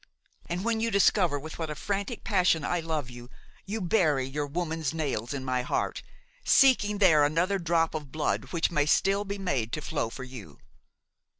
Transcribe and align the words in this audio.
And 0.47 0.65
when 0.65 0.79
you 0.79 0.89
discover 0.89 1.37
with 1.39 1.59
what 1.59 1.69
a 1.69 1.75
frantic 1.75 2.23
passion 2.23 2.65
I 2.65 2.79
love 2.79 3.11
you, 3.11 3.29
you 3.67 3.79
bury 3.81 4.25
your 4.27 4.47
woman's 4.47 4.95
nails 4.95 5.31
in 5.31 5.45
my 5.45 5.61
heart, 5.61 6.01
seeking 6.43 6.97
there 6.97 7.23
another 7.23 7.59
drop 7.59 7.93
of 7.93 8.11
blood 8.11 8.45
which 8.45 8.71
may 8.71 8.87
still 8.87 9.25
be 9.25 9.37
made 9.37 9.71
to 9.73 9.81
flow 9.81 10.09
for 10.09 10.23
you! 10.23 10.57